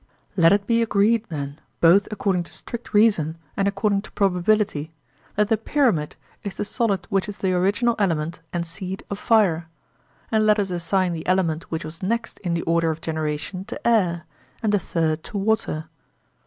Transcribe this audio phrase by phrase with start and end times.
[0.35, 4.95] Let it be agreed, then, both according to strict reason and according to probability,
[5.35, 9.67] that the pyramid is the solid which is the original element and seed of fire;
[10.31, 13.87] and let us assign the element which was next in the order of generation to
[13.87, 14.23] air,
[14.63, 15.87] and the third to water.